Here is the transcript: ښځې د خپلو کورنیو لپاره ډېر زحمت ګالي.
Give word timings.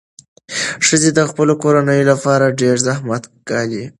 ښځې 0.87 1.09
د 1.13 1.19
خپلو 1.29 1.53
کورنیو 1.63 2.09
لپاره 2.11 2.55
ډېر 2.61 2.75
زحمت 2.87 3.23
ګالي. 3.49 3.85